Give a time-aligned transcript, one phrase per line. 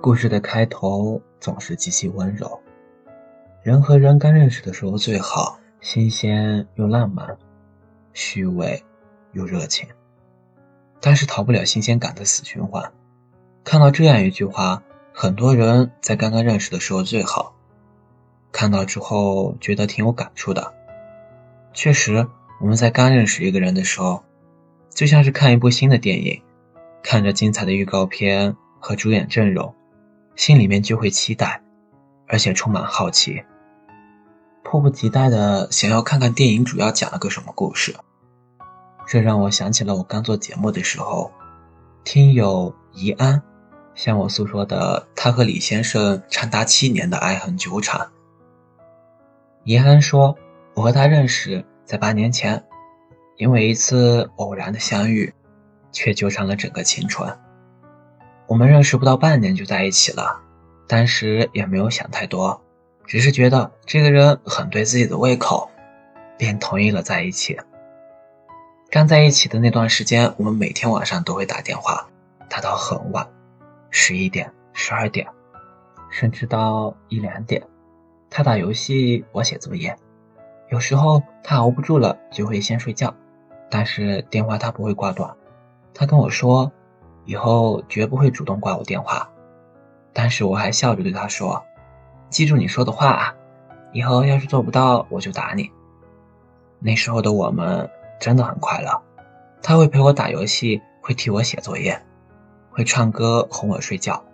[0.00, 2.58] 故事的开头总是极其温柔。
[3.62, 7.36] 人和人刚认识的时候最好，新鲜又浪漫，
[8.14, 8.82] 虚伪
[9.32, 9.86] 又热情。
[11.00, 12.90] 但是逃不了新鲜感的死循环。
[13.62, 14.82] 看到这样一句话，
[15.12, 17.54] 很多人在刚刚认识的时候最好。
[18.50, 20.72] 看到之后觉得挺有感触的。
[21.74, 22.26] 确实，
[22.58, 24.24] 我们在刚认识一个人的时候，
[24.88, 26.42] 就像是看一部新的电影，
[27.02, 29.74] 看着精彩的预告片和主演阵容。
[30.36, 31.62] 心里面就会期待，
[32.26, 33.42] 而且充满好奇，
[34.62, 37.94] 迫不及待的想要看看电影主要讲了个什么故事。
[39.06, 41.32] 这让我想起了我刚做节目的时候，
[42.04, 43.42] 听友怡安
[43.94, 48.08] 向我诉说的他和李先生长达七年的爱恨纠缠。
[49.64, 50.38] 怡安说，
[50.74, 52.64] 我和他认识在八年前，
[53.36, 55.34] 因为一次偶然的相遇，
[55.92, 57.36] 却纠缠了整个青春。
[58.50, 60.40] 我们认识不到半年就在一起了，
[60.88, 62.60] 当时也没有想太多，
[63.06, 65.70] 只是觉得这个人很对自己的胃口，
[66.36, 67.56] 便同意了在一起。
[68.90, 72.08] 刚在一起的那段时间，我们每天晚上都会打电话，
[72.48, 73.24] 打到很晚，
[73.88, 75.28] 十一点、十二点，
[76.10, 77.62] 甚至到一两点。
[78.28, 79.96] 他打游戏，我写作业。
[80.70, 83.14] 有时候他熬不住了，就会先睡觉，
[83.70, 85.36] 但是电话他不会挂断。
[85.94, 86.72] 他跟我说。
[87.24, 89.30] 以后绝不会主动挂我电话，
[90.12, 91.64] 但是我还笑着对他说
[92.30, 93.34] ：“记住你说的话啊，
[93.92, 95.70] 以后要是做不到，我就打你。”
[96.80, 99.02] 那时候的我们真的很快乐，
[99.62, 102.00] 他会陪我打游戏，会替我写作业，
[102.70, 104.24] 会唱歌哄我睡觉。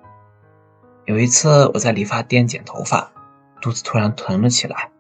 [1.06, 3.12] 有一次我在理发店剪头发，
[3.60, 4.90] 肚子突然疼了起来，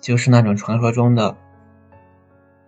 [0.00, 1.36] 就是那种传说中的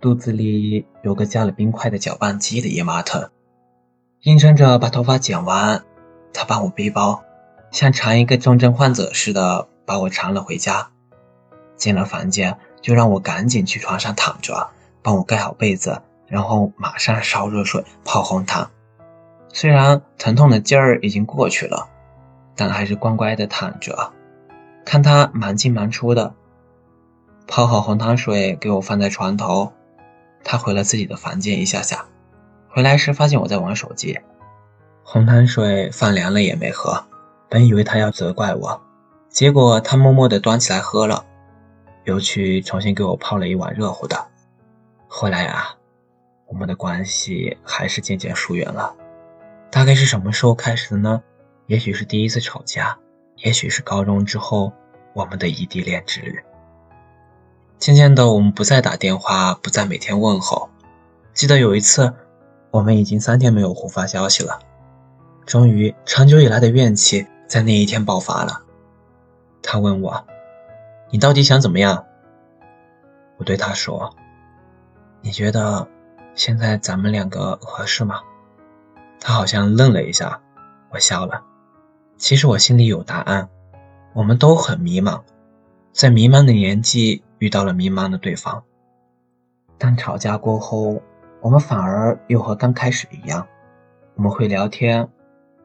[0.00, 3.30] 肚子里有个加了冰块的搅拌机的姨妈疼。
[4.24, 5.82] 硬撑着把头发剪完，
[6.34, 7.22] 他帮我背包，
[7.70, 10.90] 像缠一个重症患者似的把我缠了回家。
[11.76, 14.68] 进了房间，就让我赶紧去床上躺着，
[15.00, 18.70] 帮我盖好被子，然后马上烧热水泡红糖。
[19.54, 21.88] 虽然疼痛的劲儿已经过去了，
[22.54, 24.12] 但还是乖乖的躺着，
[24.84, 26.34] 看他忙进忙出的。
[27.46, 29.72] 泡好红糖水给我放在床头，
[30.44, 32.04] 他回了自己的房间一下下。
[32.72, 34.20] 回来时发现我在玩手机，
[35.02, 37.04] 红糖水放凉了也没喝。
[37.48, 38.80] 本以为他要责怪我，
[39.28, 41.24] 结果他默默地端起来喝了，
[42.04, 44.28] 又去重新给我泡了一碗热乎的。
[45.08, 45.74] 后来啊，
[46.46, 48.94] 我们的关系还是渐渐疏远了。
[49.68, 51.20] 大概是什么时候开始的呢？
[51.66, 52.96] 也许是第一次吵架，
[53.38, 54.72] 也许是高中之后
[55.12, 56.38] 我们的异地恋之旅。
[57.78, 60.70] 渐渐的，我们不再打电话，不再每天问候。
[61.34, 62.14] 记得有一次。
[62.70, 64.60] 我们已经三天没有互发消息了，
[65.44, 68.62] 终于，长久以来的怨气在那一天爆发了。
[69.60, 70.24] 他问我
[71.10, 72.06] ：“你到底想怎么样？”
[73.38, 74.14] 我对他说
[75.20, 75.88] ：“你觉得
[76.36, 78.20] 现在咱们两个合适吗？”
[79.18, 80.40] 他好像愣了一下，
[80.90, 81.42] 我笑了。
[82.16, 83.48] 其实我心里有答案，
[84.12, 85.22] 我们都很迷茫，
[85.92, 88.62] 在迷茫的年纪遇到了迷茫的对方，
[89.76, 91.02] 但吵架过后。
[91.42, 93.46] 我们反而又和刚开始一样，
[94.14, 95.08] 我们会聊天，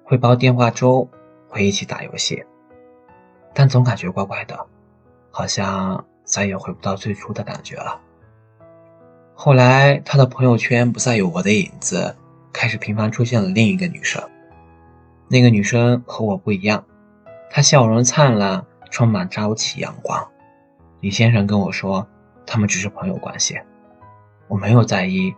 [0.04, 1.08] 会煲电话粥，
[1.50, 2.44] 会一起打游戏，
[3.54, 4.58] 但总感觉怪怪的，
[5.32, 8.00] 好像再也回不到最初的感觉了。
[9.34, 12.16] 后来他的朋友圈不再有我的影子，
[12.54, 14.24] 开始频繁出现了另一个女生。
[15.28, 16.86] 那个女生和我不一样，
[17.50, 20.26] 她笑容灿烂，充满朝气阳光。
[21.02, 22.08] 李先生跟我说，
[22.46, 23.60] 他们只是朋友关系，
[24.48, 25.36] 我没有在意。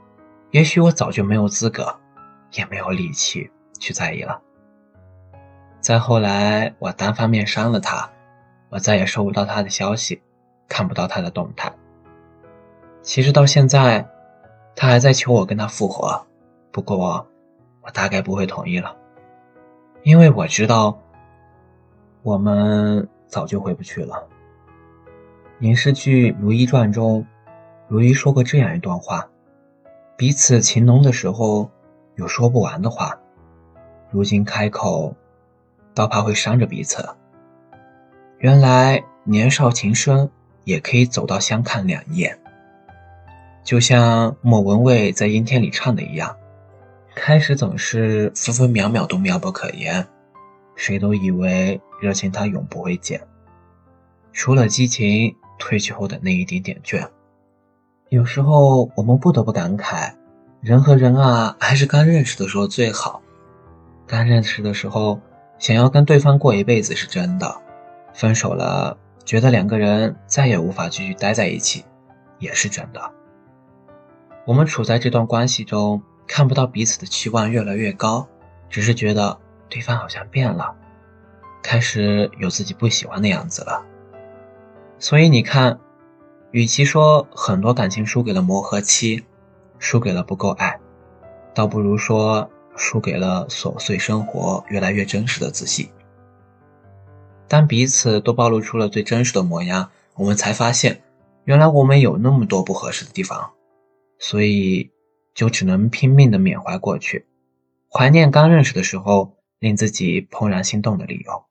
[0.58, 1.96] 也许我早就没有资格，
[2.54, 3.48] 也没有力气
[3.80, 4.42] 去在意了。
[5.80, 8.10] 再后来，我单方面删了他，
[8.70, 10.20] 我再也收不到他的消息，
[10.68, 11.72] 看不到他的动态。
[13.04, 14.04] 其实到现在，
[14.76, 16.26] 他还在求我跟他复合，
[16.72, 17.28] 不过
[17.84, 18.98] 我大概不会同意了，
[20.02, 21.00] 因为我知道
[22.24, 24.28] 我们早就回不去了。
[25.60, 27.24] 影视剧《如懿传》中，
[27.88, 29.30] 如懿说过这样一段话。
[30.18, 31.70] 彼此情浓的时候，
[32.16, 33.20] 有说不完的话。
[34.10, 35.16] 如今开口，
[35.94, 37.08] 倒怕会伤着彼此。
[38.40, 40.28] 原来年少情深，
[40.64, 42.40] 也可以走到相看两厌。
[43.64, 46.36] 就像莫文蔚在《阴天》里唱的一样，
[47.14, 50.08] 开始总是分分秒秒都妙不可言，
[50.76, 53.22] 谁都以为热情它永不会减，
[54.34, 57.08] 除了激情褪去后的那一点点倦。
[58.10, 60.14] 有时候我们不得不感慨，
[60.62, 63.22] 人和人啊，还是刚认识的时候最好。
[64.06, 65.20] 刚认识的时候，
[65.60, 67.54] 想要跟对方过一辈子是真的，
[68.14, 71.84] 分手了觉得两个人再也无法继续待在一起，
[72.40, 73.12] 也是真的。
[74.46, 78.26] 我们处在这段关系中，看不到彼此的期望越来越高，
[78.70, 79.38] 只是觉得
[79.68, 80.74] 对方好像变了，
[81.62, 83.84] 开始有自己不喜欢的样子了。
[84.98, 85.78] 所以你看，
[86.52, 89.24] 与其说很多感情输给了磨合期，
[89.80, 90.80] 输给了不够爱，
[91.54, 95.90] 倒不如说输给了琐碎生活越来越真实的自己。
[97.48, 101.02] 当彼此都暴露出了最真实的模样，我们才发现，
[101.46, 103.52] 原来我们有那么多不合适的地方。
[104.20, 104.92] 所以，
[105.34, 107.28] 就只能拼命的缅怀过去，
[107.90, 111.44] 怀念刚认识的时候令自己怦然心动的理由。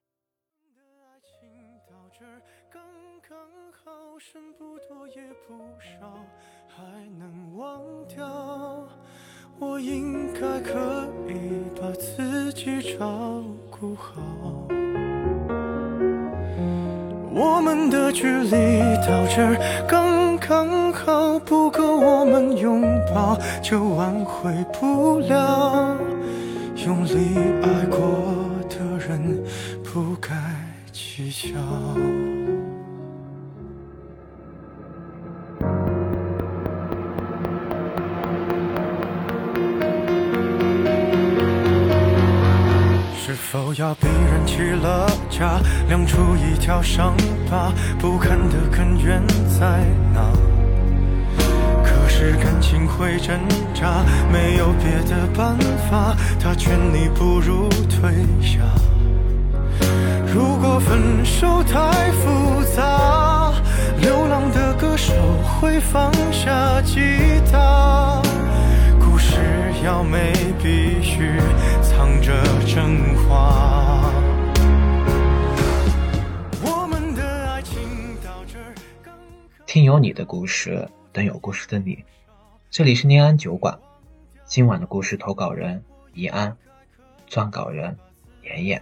[9.58, 11.32] 我应该可以
[11.80, 14.20] 把自己照顾好。
[17.32, 18.50] 我们的距离
[19.06, 19.56] 到这儿
[19.88, 22.82] 刚刚好，不够我们拥
[23.14, 25.96] 抱，就挽回不了。
[26.86, 27.98] 用力爱过
[28.68, 29.42] 的人，
[29.82, 30.34] 不该
[30.92, 32.35] 计较。
[43.56, 45.58] 否要逼人起了家，
[45.88, 47.16] 亮出一条伤
[47.50, 49.82] 疤，不堪的根源在
[50.12, 50.30] 哪？
[51.82, 53.34] 可是感情会挣
[53.72, 55.56] 扎，没有别的办
[55.90, 58.12] 法，他劝你不如退
[58.42, 58.60] 下。
[60.26, 63.54] 如果分手太复杂，
[64.02, 65.14] 流浪的歌手
[65.58, 67.00] 会放下吉
[67.50, 68.20] 他。
[69.00, 69.38] 故事
[69.82, 71.40] 要美必须
[72.06, 74.12] 藏着真话。
[79.66, 82.04] 听有你的故事，等有故事的你。
[82.70, 83.76] 这里是念安酒馆，
[84.44, 85.82] 今晚的故事投稿人
[86.14, 86.56] 怡安，
[87.28, 87.96] 撰稿人
[88.44, 88.80] 妍妍，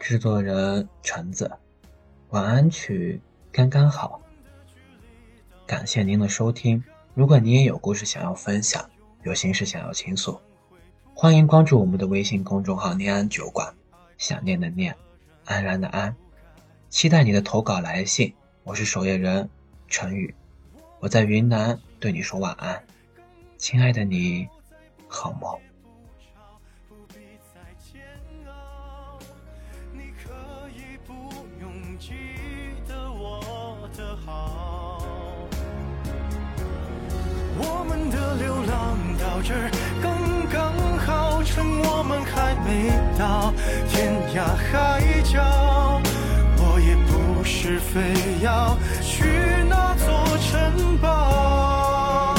[0.00, 1.48] 制作人橙子。
[2.30, 3.20] 晚安曲
[3.52, 4.20] 刚刚好。
[5.68, 6.82] 感谢您的收听。
[7.14, 8.90] 如果你也有故事想要分享。
[9.22, 10.40] 有心事想要倾诉，
[11.22, 13.74] 欢迎关注我们的微信公众号“念安酒馆”，
[14.16, 14.96] 想念的念，
[15.44, 16.16] 安然的安，
[16.88, 18.32] 期待你的投稿来信。
[18.64, 19.46] 我是守夜人
[19.86, 20.34] 陈宇，
[20.98, 22.82] 我在云南对你说晚安，
[23.58, 24.48] 亲爱的你，
[25.08, 25.54] 好梦。
[37.62, 39.70] 我们的流浪到这儿
[40.02, 40.19] 刚刚
[41.52, 43.52] 趁我们还没到
[43.88, 46.00] 天涯海角。
[46.62, 50.06] 我也不是非要去那座
[50.38, 52.36] 城堡。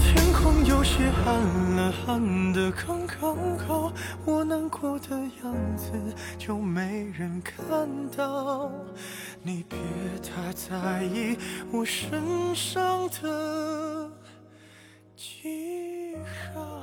[0.00, 1.28] 天空有些暗
[1.76, 3.92] 了，暗的刚刚好，
[4.24, 5.10] 我难过的
[5.44, 5.92] 样子
[6.38, 7.86] 就没人看
[8.16, 8.72] 到。
[9.42, 9.78] 你别
[10.22, 11.36] 太在意
[11.70, 14.10] 我身上的
[15.14, 16.16] 记
[16.54, 16.79] 号。